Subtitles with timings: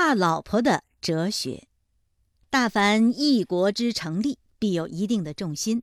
[0.00, 1.66] 怕老婆的哲学。
[2.50, 5.82] 大凡一国之成立，必有一定的重心。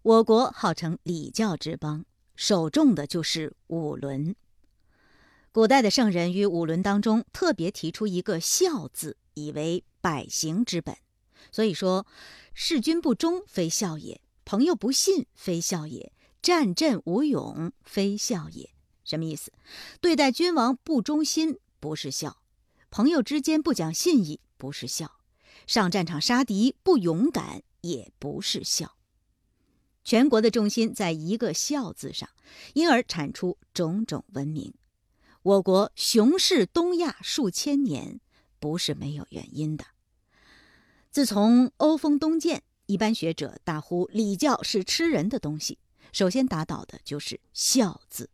[0.00, 4.34] 我国号称礼教之邦，首重的就是五伦。
[5.52, 10.96] 古代的圣人于五伦当中特别提出一个“孝”字，以为百行之本。
[11.52, 12.06] 所以说，
[12.54, 18.70] 事君不忠，非孝也；朋友不信，非孝也；战阵无勇，非孝也。
[19.04, 19.52] 什么意思？
[20.00, 22.38] 对待君王不忠心，不是孝；
[22.90, 25.06] 朋友之间不讲信义，不是孝；
[25.66, 28.96] 上战场杀敌不勇敢，也不是孝。
[30.04, 32.30] 全国的重心在一个“孝”字上，
[32.72, 34.72] 因而产出种种文明。
[35.42, 38.20] 我国雄视东亚数千年，
[38.58, 39.84] 不是没有原因的。
[41.10, 45.78] 自从欧风东渐，一般学者大呼礼教是吃人的东西，
[46.10, 48.30] 首先打倒的就是“孝”字。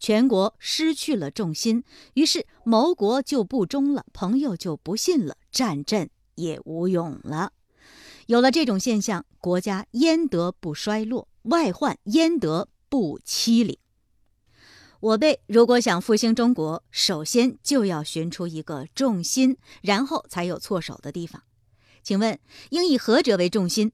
[0.00, 7.52] 全国失去了重心，于是谋国就不忠了，朋友就不信了，战阵也无勇了。
[8.26, 11.28] 有了这种现象，国家焉得不衰落？
[11.42, 13.78] 外患焉得不欺凌？
[15.00, 21.42] 我辈如果想复兴中国，首先就要寻出一个重心，然后才有措手的地方。
[22.02, 22.38] 请问，
[22.70, 23.92] 应以何者为重心？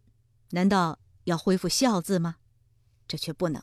[0.50, 2.36] 难道要恢复孝字吗？
[3.08, 3.62] 这却不能。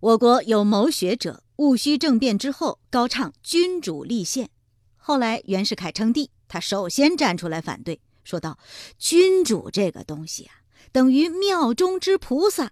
[0.00, 4.48] 我国有谋学者，戊戌政变之后，高唱君主立宪。
[4.96, 8.58] 后来袁世凯称帝，他首先站出来反对，说道
[8.96, 12.70] ：“君主这个东西啊，等于庙中之菩萨。”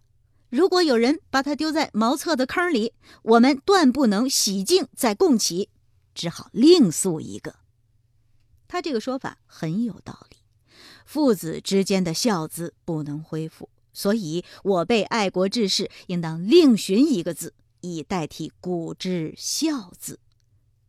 [0.49, 5.71] 如果有人把他丢在茅厕的坑里，我们断不能洗净再供起，
[6.15, 7.57] 只好另塑一个。
[8.69, 10.37] 他这个说法很有道理，
[11.05, 20.21] 父子之间的孝字不能恢复，所以我辈爱国志士应当另寻一个字，以代替古之孝字。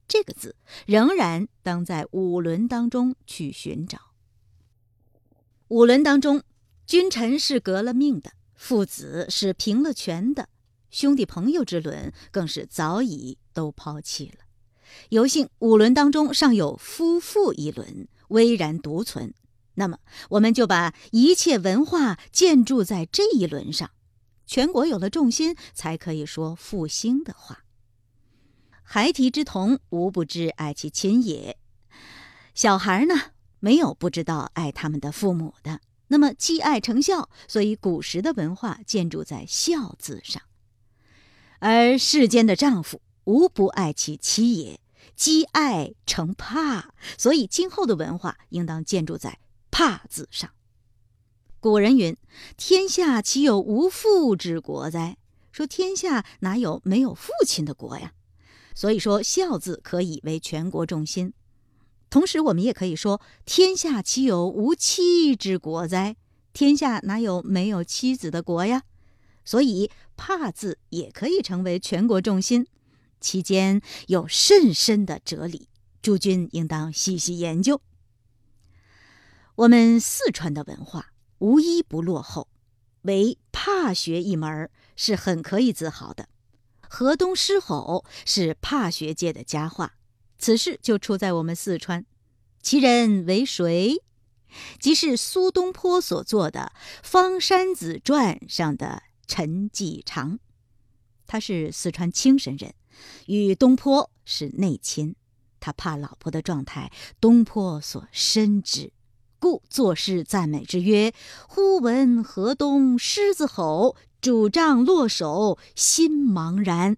[0.10, 3.98] 这个字仍然当在五伦当中去寻找。
[5.70, 6.44] 五伦当中，
[6.86, 8.34] 君臣是革了命的。
[8.56, 10.50] 父子是平了权的，
[10.92, 14.44] 兄弟朋友之伦更是早已都抛弃了。
[15.08, 19.34] 有幸五伦当中尚有夫妇一伦，巍然独存。
[19.80, 20.00] 那么，
[20.32, 23.92] 我们就把一切文化建筑在这一轮上，
[24.48, 27.64] 全国有了重心，才可以说复兴的话。
[28.82, 31.58] 孩提之童，无不知爱其亲也。
[32.56, 33.14] 小孩呢，
[33.60, 35.82] 没有不知道爱他们的父母的。
[36.08, 40.42] 那么，积爱成孝，所以古时的文化建筑在“孝”字上。
[41.60, 44.80] 而世间的丈夫无不爱其妻也，
[45.16, 49.38] 积爱成怕，所以今后的文化应当建筑在
[49.78, 50.50] “怕”字上。
[51.60, 52.18] 古人云
[52.58, 55.18] ：“天下岂有无父之国哉？”
[55.54, 58.12] 说天下哪有没有父亲的国呀？
[58.74, 61.32] 所以说“孝”字可以为全国重心。
[62.10, 66.16] 同时，我们也可以说：“天下岂有无妻之国哉？
[66.54, 68.82] 天下哪有没有妻子的国呀？”
[69.46, 72.66] 所以“怕”字也可以成为全国重心，
[73.22, 75.68] 其间有甚深的哲理，
[76.02, 77.80] 诸君应当细细研究。
[79.58, 82.48] 我们四川的文化无一不落后，
[83.02, 86.30] 唯怕学一门是很可以自豪的。
[86.88, 89.96] 河东狮吼是怕学界的佳话。
[90.38, 92.06] 此事就出在我们四川，
[92.62, 94.04] 其人为谁？
[94.80, 100.38] 即是苏东坡所作的《方山子传》上的陈继常。
[101.26, 102.76] 他是四川青神人，
[103.26, 105.16] 与东坡是内亲。
[105.60, 108.94] 他怕老婆的状态，东坡所深知，
[109.40, 111.14] 故作诗赞美之曰
[111.48, 116.98] ：“忽闻河东狮子吼，拄杖落手心茫然。”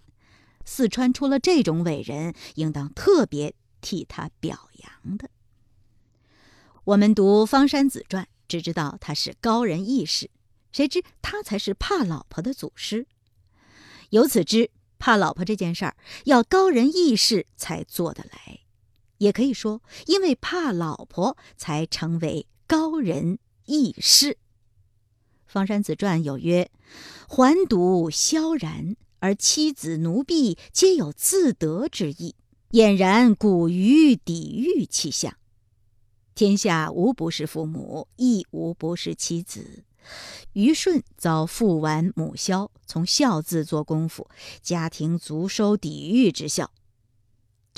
[0.66, 5.30] 四川出了这种伟人，应当特别替他表扬的。
[6.84, 10.30] 我们读《方山子传》，只知道他是高人义士，
[10.72, 13.08] 谁知他才是怕老婆的祖师。
[14.12, 15.96] 由此知，怕老婆这件事儿
[16.26, 18.60] 要高人义士才做得来，
[19.20, 24.32] 也可以说，因为怕老婆才成为高人义士。
[25.46, 26.70] 《方山子传》有曰
[27.30, 32.36] ：“还独萧然。”而妻子奴婢皆有自得之意，
[32.72, 35.36] 俨然古鱼抵御气象。
[36.36, 39.84] 天下无不是父母，亦无不是妻子。
[40.54, 44.30] 虞舜遭父完母消，从孝字做功夫，
[44.62, 46.68] 家庭足收抵御之效；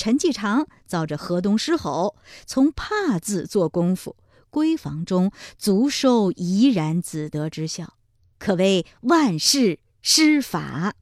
[0.01, 2.15] 陈继常遭着河东狮吼，
[2.47, 4.15] 从怕字做功夫，
[4.49, 7.93] 闺房中足收怡然自得之效，
[8.39, 10.95] 可谓万事施法。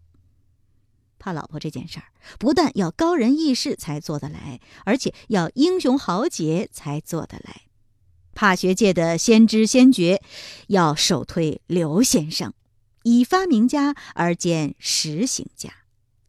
[1.17, 7.61] 怕老婆这件事儿，不但要高人义士才做得来，而且要英雄豪杰才做得来。
[8.35, 10.21] 怕学界的先知先觉，
[10.67, 12.53] 要首推刘先生，
[13.03, 15.71] 以发明家而兼实行家。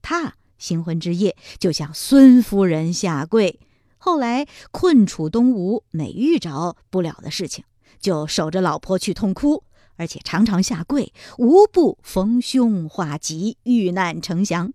[0.01, 3.59] 他新婚之夜就向孙夫人下跪，
[3.99, 7.65] 后来困楚东吴，每遇着不了的事情，
[7.99, 9.65] 就守着老婆去痛哭。
[9.97, 14.73] 而且常常下跪，无不逢凶化吉、遇难成祥。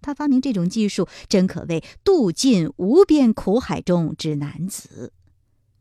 [0.00, 5.12] 他发明这种技术，真可谓渡尽无边苦海中之男子。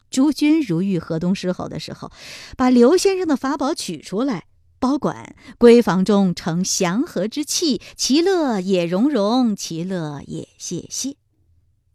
[0.09, 2.11] 诸君如遇河东狮吼的时候，
[2.55, 4.45] 把刘先生的法宝取出来，
[4.79, 7.81] 保管闺房中，成祥和之气。
[7.95, 11.15] 其乐也融融，其乐也谢谢。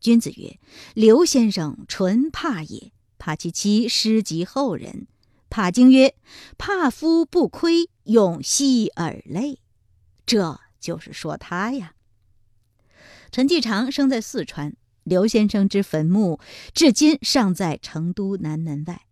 [0.00, 0.58] 君子曰
[0.94, 5.06] ：“刘先生纯怕也，怕其妻失及后人。”
[5.48, 6.14] 怕经曰
[6.58, 9.60] ：“怕夫不亏，永息而泪。”
[10.26, 11.94] 这就是说他呀。
[13.30, 14.74] 陈继常生在四川，
[15.04, 16.40] 刘先生之坟墓
[16.74, 19.02] 至今尚在成都南门外。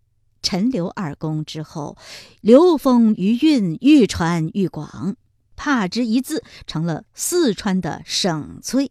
[0.43, 1.97] 陈刘二公之后，
[2.41, 5.17] 流风余韵愈传愈广，
[5.57, 8.91] 帕之一字成了四川的省粹。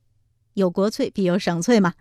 [0.53, 1.93] 有国粹必有省粹嘛。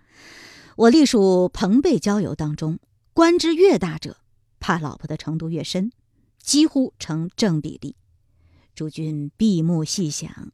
[0.77, 2.79] 我隶属朋辈交友当中，
[3.13, 4.19] 官之越大者。
[4.61, 5.93] 怕老婆的程度越深，
[6.43, 7.97] 几乎成正比例。
[8.75, 10.53] 诸君闭目细想，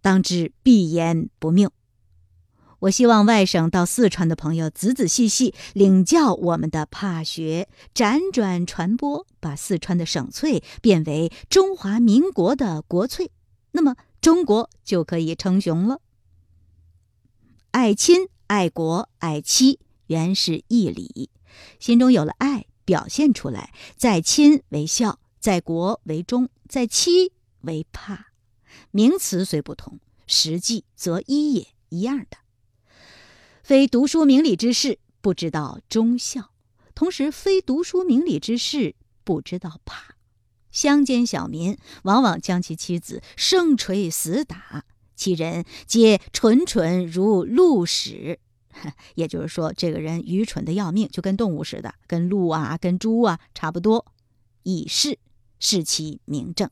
[0.00, 1.72] 当知必言不谬。
[2.80, 13.30] 我希望外省到四川的朋友仔仔细细领教我们的怕学，辗转传播，把四川的省粹变为中华民国的国粹，
[13.72, 16.00] 那么中国就可以称雄了。
[17.70, 21.30] 爱亲、爱国、爱妻，原是义理，
[21.78, 22.66] 心中有了爱。
[22.86, 27.32] 表现出来，在亲为孝，在国为忠，在妻
[27.62, 28.26] 为怕。
[28.92, 29.98] 名词虽不同，
[30.28, 32.36] 实际则一也一样的。
[33.66, 36.52] 非读书明理之士不知道忠孝，
[36.94, 40.14] 同时非读书明理之士不知道怕。
[40.70, 44.84] 乡间小民往往将其妻子生锤死打，
[45.16, 48.38] 其人皆蠢蠢如鹿屎。
[49.16, 54.06] 也就是说，这个人愚蠢的要命，就跟动物似的，跟鹿啊、跟猪啊差不多。
[54.62, 55.18] 以示
[55.58, 56.70] 视其明正。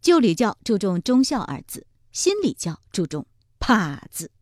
[0.00, 3.24] 旧礼教注重忠孝二字，新礼教注重
[3.60, 4.32] 怕字。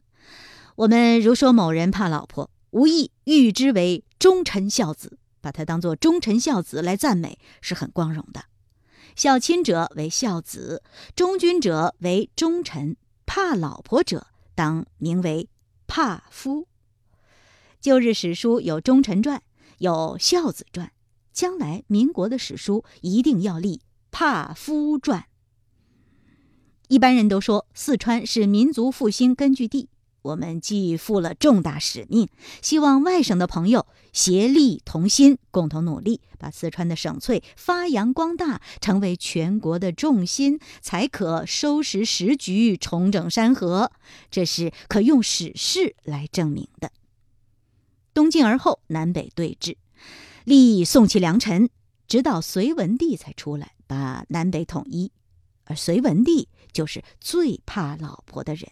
[0.81, 8.45] 我们如说某人怕老婆，无意誉之为忠臣孝子，把他当做忠臣孝子来赞美，是很光荣的。
[9.15, 10.83] 孝亲者为孝子，
[11.15, 12.97] 忠君者为忠臣，
[13.27, 14.29] 怕老婆者。
[14.55, 15.51] 当名为
[15.87, 16.67] 怕夫。
[17.81, 19.43] 旧日史书有忠臣传，
[19.79, 20.91] 有孝子传，
[21.31, 25.27] 将来民国的史书一定要立怕夫传。
[26.89, 29.91] 一般人都说四川是民族复兴根据地。
[30.23, 32.29] 我们既负了重大使命，
[32.61, 43.91] 希望外省的朋友协力同心，共同努力，把四川的省粹发扬光大，成为全国的重心，才可收拾时局，重整山河。
[44.31, 46.93] 这是可用史事来证明的。
[48.13, 49.77] 东晋而后，南北对峙，
[50.45, 51.71] 立宋齐梁陈，
[52.07, 55.13] 直到隋文帝才出来把南北统一，
[55.65, 58.71] 而隋文帝就是最怕老婆的人。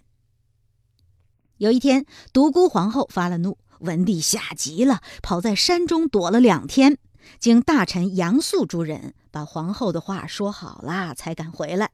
[1.58, 6.98] 有一天，独孤皇后发了怒，文帝吓急了，跑在山中躲了两天。
[7.38, 11.90] 经大臣杨素诸人把皇后的话说好了，才敢回来。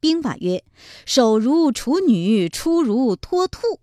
[0.00, 0.64] 兵法曰
[1.06, 3.78] ：“守如处女，出如脱兔。”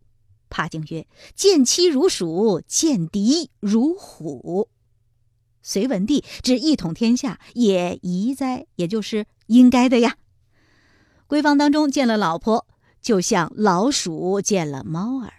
[0.49, 4.67] 帕经曰：“见妻如鼠，见敌如虎。”
[5.61, 10.17] 隋文帝之一统天下，也宜哉，也就是应该的呀。
[11.27, 12.65] 闺房当中见了老婆。
[13.01, 15.33] 就像老鼠见了猫儿，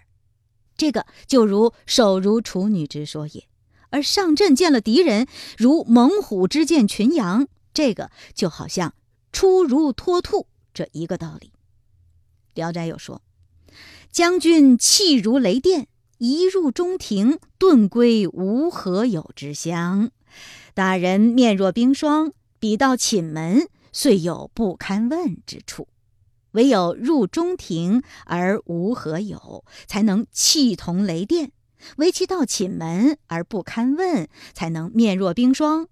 [0.75, 3.43] 这个就如手如处女之说也；
[3.89, 5.27] 而上阵见了敌人，
[5.57, 8.93] 如猛虎之见群羊，这个就好像
[9.31, 11.47] 出如脱兔这一个道理。
[12.53, 13.21] 《聊斋》有说
[14.11, 15.87] ：“将军气如雷电，
[16.17, 20.09] 一入中庭，遁归无何有之乡；
[20.73, 25.87] 大人面若冰霜，比到寝门，遂有不堪问之处。”
[26.51, 31.49] 唯有入中庭而无何有，才能气同雷电；
[31.97, 35.87] 唯其到寝门而不堪问，才能面若冰霜，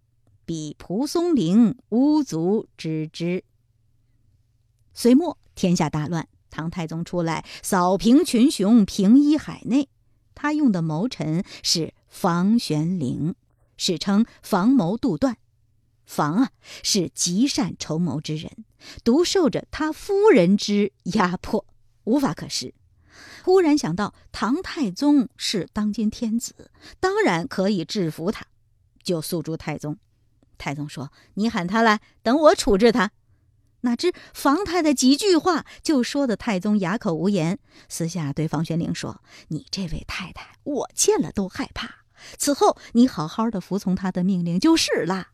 [0.46, 3.44] 比蒲松龄无足知之。
[4.94, 9.88] 隋末天下大乱，唐太宗出来扫平群雄，平一海内。
[10.36, 13.36] 他用的谋臣是房玄龄，
[13.78, 15.38] 史称房谋杜断。
[16.10, 16.50] 房啊
[16.82, 18.66] 是极善筹谋之人，
[19.04, 21.68] 独受着他夫人之压迫，
[22.06, 22.74] 无法可施。
[23.44, 28.48] 忽然想到唐太宗是当今天子，当然可以制服他，
[29.04, 30.00] 就诉诸太宗。
[30.58, 33.12] 太宗说：“你喊他来，等我处置他。”
[33.82, 42.06] 哪知房太太几句话就说的太宗哑口无言，私下对房玄龄说：“你这位太太，我见了都害怕。
[42.40, 45.28] 此后你好好的服从他的命令就是了。”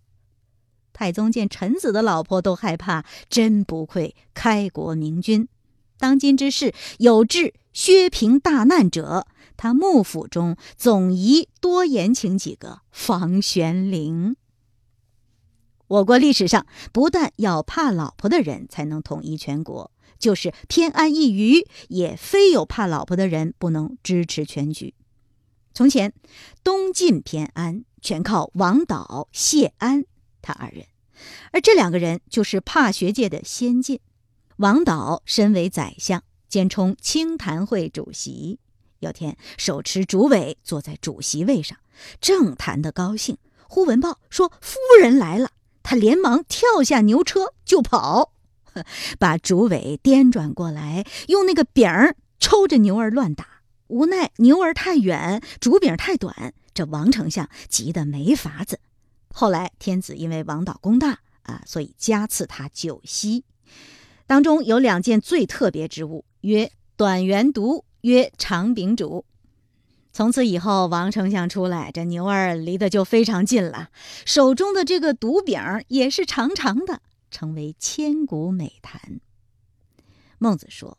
[0.96, 5.50] 太宗见臣子的老婆都害怕，真不愧开国明君。
[6.00, 14.38] 当今之事有志削平大难者，他幕府中总宜多延请几个房玄龄。
[15.88, 24.94] 我国历史上不但要怕老婆的人才能统一全国，就是偏安一隅，也非有怕老婆的人不能支持全局。
[25.74, 26.14] 从前
[26.64, 30.06] 东晋偏安全靠王导、谢安
[30.46, 30.86] 他二人，
[31.52, 34.00] 而这两个人就是怕学界的先进。
[34.58, 38.60] 王导身为宰相，兼充清谈会主席。
[39.00, 41.78] 有天手持竹尾坐在主席位上，
[42.22, 43.38] 正谈得高兴，
[43.68, 45.50] 忽闻报说夫人来了。
[45.84, 48.32] 他连忙跳下牛车就跑，
[49.20, 53.62] 把竹尾颠转过来，用那个柄儿抽着牛儿乱打。
[53.88, 58.80] 无奈牛儿太远，竹柄太短，这王丞相急得没法子。
[59.38, 63.44] 后来天子因为王导功大啊，所以加赐他九锡，
[64.26, 69.26] 当中有两件最特别之物，曰短圆犊，曰长柄主。
[70.14, 73.90] 从此以后，王丞相出来，这牛儿离得就非常近了，
[74.26, 79.20] 手中的这个独柄也是长长的，成为千古美谈。
[80.38, 80.98] 孟子说：“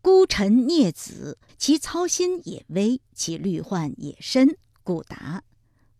[0.00, 5.42] 孤臣孽子，其操心也微，其虑患也深，故达。”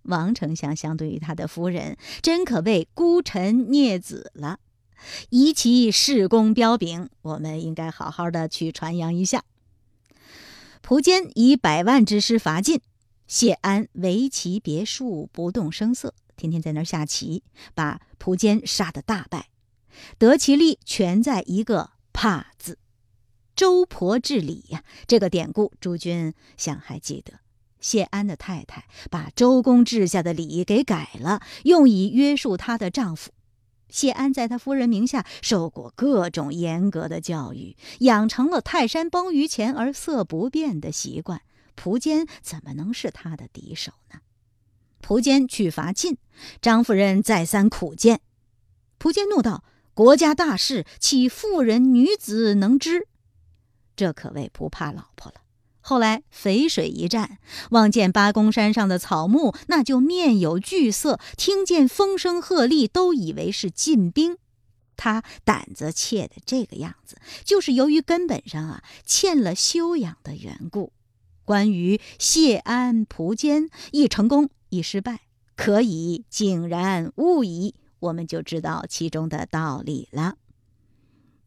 [0.07, 4.61] 王丞相相对于他的夫人，真可谓孤臣孽子了。
[5.31, 9.45] 以其事功彪炳，我们应该好好的去传扬一下。
[10.81, 12.81] 蒲坚以百万之师伐晋，
[13.27, 17.43] 谢安围棋别墅不动声色，天天在那儿下棋，
[17.75, 19.49] 把蒲坚杀得大败。
[20.19, 22.79] 得其利全在一个“怕”字。
[23.55, 27.41] 周婆治理呀，这个典故，诸君想还记得？
[27.81, 33.31] 谢安的太太把周公治下的礼给改了，用以约束她的丈夫。
[33.89, 41.41] 谢安在他夫人名下受过各种严格的教育，养成了泰山崩于前而色不变的习惯。
[41.77, 44.21] 蒲坚怎么能是他的敌手呢？
[45.01, 46.19] 蒲坚去伐晋，
[46.61, 48.21] 张夫人再三苦谏。
[48.99, 49.63] 蒲坚怒道
[49.95, 53.07] ：“国家大事，岂妇人女子能知？
[53.95, 55.43] 这可谓不怕老婆了。”
[55.89, 57.39] 后来淝水一战，
[57.71, 64.37] 望见八公山上的草木，那就面有惧色；听见风声鹤唳，都以为是晋兵。
[64.97, 70.93] 他胆子怯的这个样子，就是由于根本上啊欠了修养的缘故。
[71.45, 75.21] 关于谢安、蒲坚，一成功一失败，
[75.55, 80.35] 可以井然悟矣，我们就知道其中的道理了。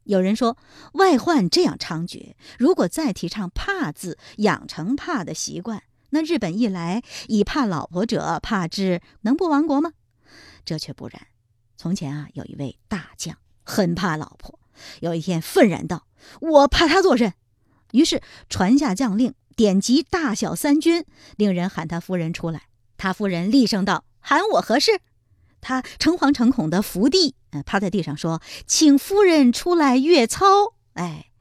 [0.10, 0.58] 有人说，
[0.94, 9.92] 外患这样猖獗，如果再提倡“怕”字，养成怕的习惯，那日本一来，以怕老婆者怕之，能不亡国吗？
[10.66, 11.28] 这却不然。
[11.78, 14.60] 从前啊，有一位大将很怕老婆，
[15.02, 16.08] 有一天愤然道
[16.42, 17.32] ：“我怕他做甚？”
[17.94, 21.06] 于是传下将令，点集大小三军，
[21.38, 22.64] 令人喊他夫人出来。
[22.98, 25.02] 他夫人厉声道：“喊我何事？”
[25.62, 27.36] 他诚惶诚恐的伏地，
[27.66, 31.32] 趴在地上说：“请夫人出来阅操。”哎，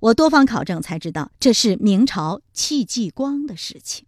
[0.00, 4.06] 我多方考证才知道，这是明朝戚继光的事情。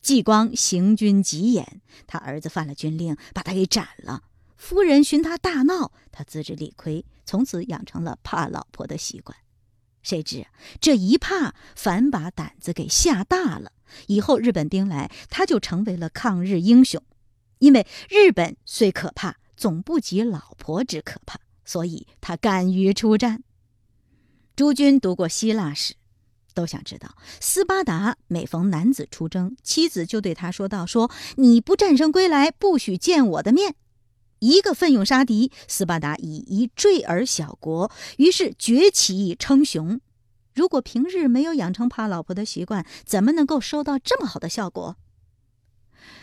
[0.00, 4.22] 继光行军急眼，他儿子犯了军令，把他给斩了。
[4.56, 9.36] 夫人寻他大闹，他自知理亏，从此养成了怕老婆的习惯。
[10.02, 10.46] 谁知
[10.80, 13.72] 这一怕，反把胆子给吓大了。
[14.06, 17.02] 以后日本兵来，他就成为了抗日英雄。
[17.58, 23.42] 因为日本虽可怕，总不及老婆之可怕，所以他敢于出战。
[24.56, 25.94] 诸君读过希腊史，
[26.54, 33.74] 都想知道斯巴达每逢男子出征，妻子就对他说道：“说你不战胜归来，不许见我的面。”
[34.40, 40.00] 一个奋勇杀敌，斯巴达以一坠而小国，于是崛起称雄。
[40.54, 44.96] 如果平日没有养成怕老婆的习惯，怎么能够收到这么好的效果？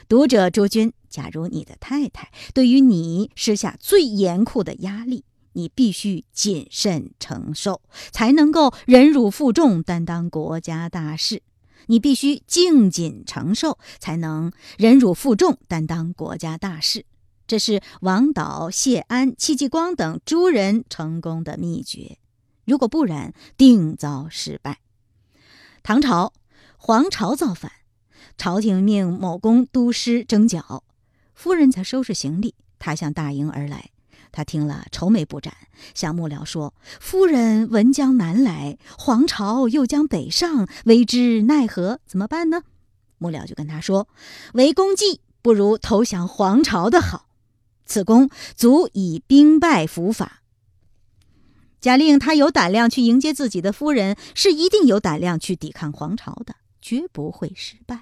[0.08, 7.79] 读者诸君，假如你的太太对于你施下最严酷的压力，你必须谨慎承受，
[8.12, 11.38] 才能够忍辱负重，担当国家大事；
[11.86, 17.05] 你必须静谨承受，才能忍辱负重，担当国家大事。
[17.48, 22.17] 这是王导、谢安、戚继光等诸人成功的秘诀。
[22.65, 24.79] 如果不然，定遭失败。
[25.81, 26.34] 唐朝，
[26.75, 27.72] 皇朝造反，
[28.38, 30.84] 朝廷命某公督师征剿，
[31.36, 33.92] 夫人才收拾行李，他向大营而来。
[34.32, 35.56] 他听了愁眉不展，
[35.94, 42.00] 向幕僚说：“夫人闻将南来，皇朝又将北上，为之奈何？
[42.06, 42.63] 怎么办呢？”
[43.18, 44.10] 幕僚就跟他说
[44.56, 47.27] ：“为公计，不如投降皇朝的好。
[47.86, 50.42] 此功足以兵败伏法。”
[51.80, 58.00] 假令他有胆量去迎接自己的夫人，是一定有胆量去抵抗皇朝的，绝不会失败。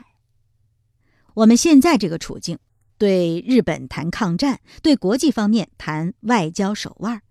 [1.35, 2.57] 我们现在这个处境，
[3.03, 7.21] 对日本谈抗战，对国际方面谈外交手腕。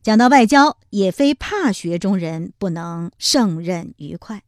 [0.00, 4.44] 讲到外交，也非怕学中人不能胜任愉快。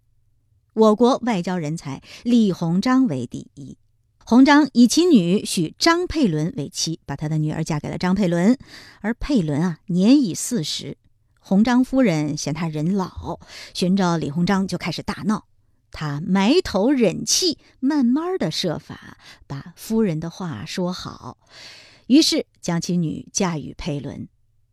[0.75, 3.77] 我国外交人才，李鸿章为第一。
[4.25, 8.57] 鸿章以其女许张佩伦为妻，把他的女儿嫁给了张佩伦，
[9.01, 10.97] 而佩伦啊，年已四十。
[11.41, 13.41] 鸿章夫人嫌他人老，
[13.75, 15.48] 寻着李鸿章就开始大闹。
[16.01, 21.39] 他埋头忍气，慢慢的设法把夫人的话说好，
[22.07, 24.29] 于是将其女嫁与佩伦。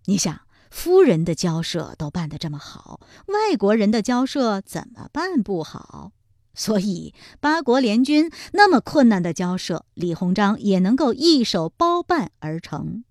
[0.06, 6.12] 你想，夫人的交涉都办得这么好，外国人的交涉怎么办不好？
[6.54, 13.04] 所以八国联军那么困难的交涉，李鸿章也能够一手包办而成。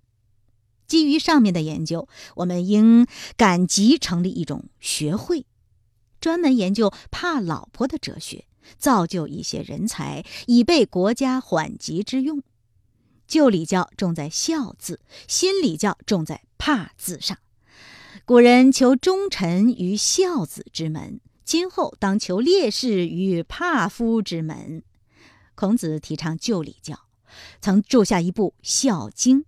[0.86, 2.06] 基于上面的研究，
[2.36, 5.46] 我们应赶集成立一种学会，
[6.24, 8.46] 专门研究怕老婆的哲学，
[8.78, 12.42] 造就一些人才，以备国家缓急之用。
[13.28, 17.36] 旧礼教重在孝字，新礼教重在怕字上。
[18.24, 24.82] 古人求忠臣于孝子之门，今后当求烈士于怕夫之门。
[25.54, 27.00] 孔子提倡旧礼教，
[27.60, 29.40] 曾著下一部《孝经》。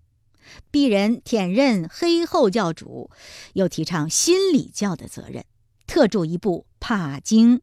[0.70, 3.10] 鄙人忝任黑后教主，
[3.54, 5.42] 又提倡新礼教的责任，
[5.86, 7.58] 特著一部《帕经》，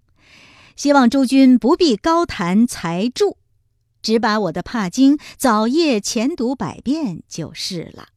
[0.75, 3.37] 希望诸君不必高谈才著，
[4.01, 8.07] 只把我的《帕经》早夜前读百遍就是了。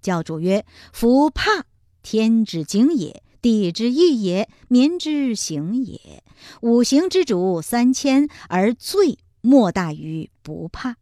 [0.00, 1.64] 教主曰：“夫帕，
[2.02, 6.22] 天之经也，地之义也，民之行也。
[6.62, 10.96] 五行之主三千，而罪莫大于不怕。”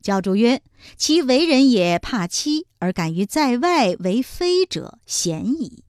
[0.00, 0.62] 教主曰
[0.96, 5.84] ：“其为人也怕妻，而敢于在外为非者，贤矣。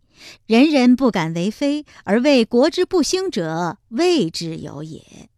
[0.46, 5.30] 人人不敢为非，而为国之不兴者，谓之有也。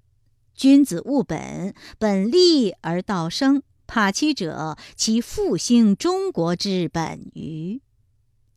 [0.54, 3.64] 君子务本，本立而道生。
[3.88, 7.82] 怕妻者，其复兴中国之本于。”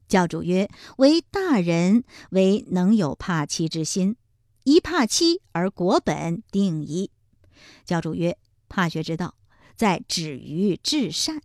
[0.08, 4.16] 教主曰：“为大人，为能有怕妻之心。
[4.64, 7.10] 一怕妻而国本定矣。”
[7.84, 8.38] 教主曰
[8.68, 9.34] ：“怕学之道。”
[9.76, 11.40] 在止于至善，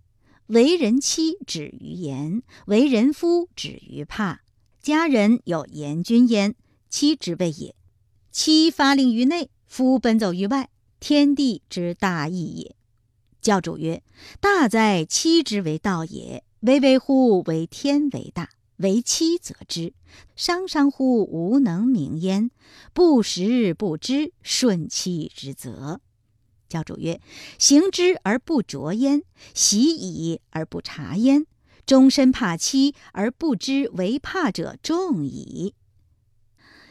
[0.48, 4.42] 为人妻止于言，为人夫止于怕。
[4.84, 6.56] 家人有严君焉，
[6.90, 7.74] 妻之谓也。
[8.34, 10.70] 妻发令于内，夫奔走于外，
[11.00, 12.76] 天地之大义也。
[13.40, 14.04] 教主曰
[14.42, 16.44] ：“大哉，妻之为道也！
[16.60, 19.94] 巍巍乎为天为大，为妻则之。
[20.36, 22.52] 商商乎无能名焉，
[22.94, 26.02] 不时不知，顺妻之则。”
[26.68, 27.22] 教主曰
[27.58, 31.46] ：“行之而不着焉，习矣而不察焉，
[31.86, 35.74] 终身怕妻而不知为怕者众矣。”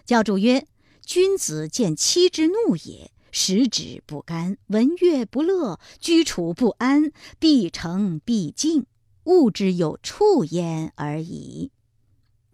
[0.05, 0.67] 教主曰
[1.05, 8.87] ：“君子见妻之怒也，食指不甘，闻乐不乐，居处不安，必成必敬，
[9.25, 11.71] 物之有处焉而已。”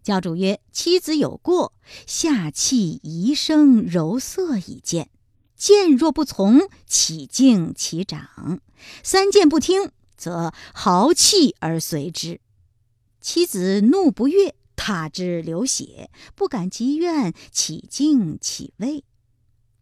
[0.03, 1.72] 教主曰：“妻子有过，
[2.07, 5.11] 下气宜声柔色以见。”
[5.59, 8.61] 见若不从，岂敬其长？
[9.03, 12.41] 三谏不听，则豪气而随之。
[13.21, 19.05] 妻子怒不悦，他之流血，不敢及怨，起敬起畏？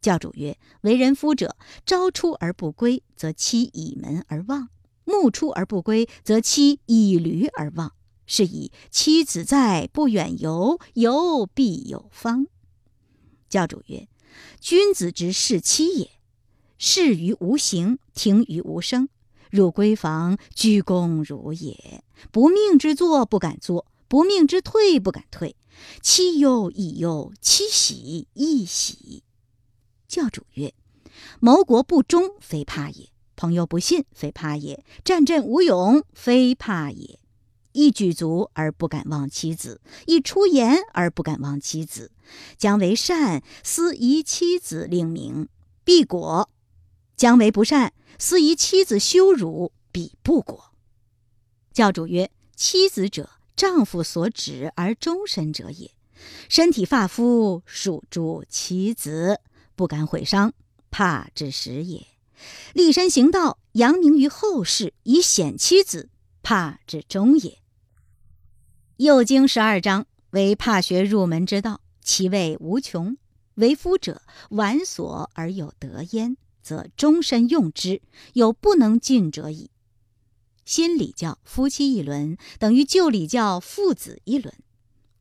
[0.00, 4.68] 教主曰：为人夫者，朝出而不归，则妻倚门而望；
[5.04, 7.92] 暮出而不归，则妻倚驴而望。
[8.26, 12.46] 是以妻子在，不远游，游必有方。
[13.48, 14.06] 教主曰。
[14.60, 16.10] 君子之视妻也，
[16.76, 19.08] 视于无形，听于无声。
[19.50, 22.02] 入闺房，鞠躬如也。
[22.30, 25.56] 不命之坐不敢坐，不命之退不敢退。
[26.00, 29.22] 妻忧亦忧，妻喜亦喜。
[30.08, 30.72] 教主曰：
[31.40, 37.18] 谋国不忠，非怕也；朋友不信，非怕也；战阵无勇，非怕也。
[37.72, 42.10] 一举足而不敢忘妻子，一出言而不敢忘妻子。
[42.56, 45.48] 将为善，思宜妻子令名，
[45.84, 46.48] 必果；
[47.16, 50.72] 将为不善，思宜妻子羞辱，彼不果。
[51.72, 55.90] 教主曰：“妻子者，丈夫所指而终身者也。
[56.48, 59.40] 身体发肤属诸妻子，
[59.74, 60.54] 不敢毁伤，
[60.90, 62.06] 怕之时也。
[62.72, 66.08] 立身行道，扬名于后世，以显妻子，
[66.42, 67.50] 怕之终也。”
[69.04, 73.18] 《右经》十二章为怕学入门之道，其味无穷。
[73.56, 78.02] 为夫者，玩所而有得焉，则终身用之，
[78.32, 79.70] 有不能尽者矣。
[80.64, 84.52] 新礼教夫妻一伦，等于旧礼教父子一伦。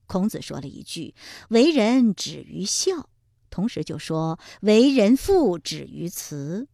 [0.08, 1.14] 孔子说了一句
[1.50, 3.12] ：“为人止于孝”，
[3.52, 6.68] 同时就说：“为人父止于慈”，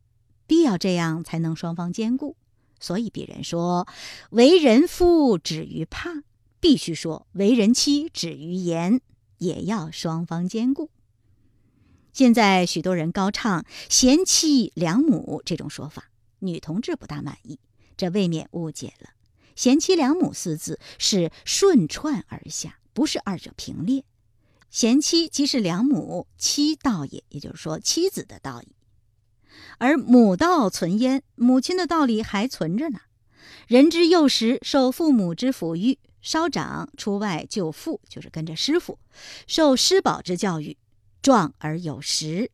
[0.48, 2.38] 必要这样才能双方兼顾。
[2.80, 3.86] 所以鄙人说
[4.32, 6.24] ：“为人夫止于怕”。
[6.62, 9.02] 必须说，为人妻止于言，
[9.40, 10.90] 也要双方兼顾。
[12.13, 17.60] 现在许多人高唱“贤妻良母”这种说法，女同志不大满意，
[17.95, 19.12] 这未免误解了。
[19.56, 24.04] “贤妻良母”四字是顺串而下，不是二者平列。
[24.69, 28.76] 贤妻即是良母，妻道也，也就是说妻子的道义。
[29.78, 33.00] 而母道存焉，母亲的道理还存着呢。
[33.67, 36.00] 人之幼时，受父母之抚育。
[36.21, 39.00] 稍长出外就父，就是跟着师傅，
[39.47, 40.78] 受师保之教育，
[41.22, 42.52] 壮而有识，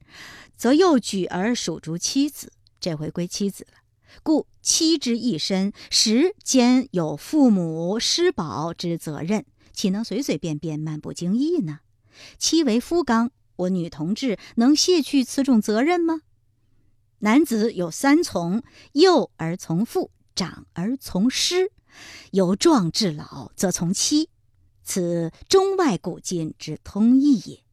[0.56, 2.52] 则又举而属诸妻子。
[2.80, 3.80] 这回归妻子了，
[4.24, 11.80] 故妻之一身，时兼有父母师保之责任，岂能随随便便漫不经意呢？
[12.38, 16.22] 妻为夫纲，我女同志能卸去此种责任吗？
[17.20, 21.72] 男子有三从：幼而从父，长而从师。
[22.32, 24.30] 由壮至老，则从妻，
[24.84, 27.64] 此中外古今之通义也。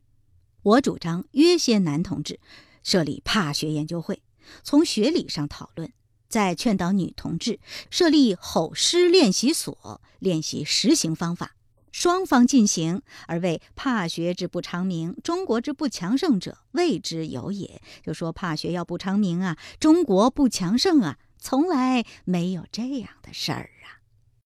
[0.65, 2.41] 我主张约些男同志
[2.83, 4.23] 设立怕学研究会，
[4.63, 5.91] 从学理上讨论；
[6.27, 11.55] 再劝导女同志设立吼诗练习所，练习实行方法，
[11.93, 17.83] 双方进行，而为怕学之不昌明，中国之不强盛者谓之有也。
[18.03, 23.71] 就说怕学要不昌明啊，中国不强盛啊，从来没有这样的事儿。